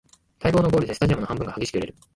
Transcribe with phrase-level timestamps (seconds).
[0.39, 1.95] 待望のゴールでスタジアムの半分が激しく揺れる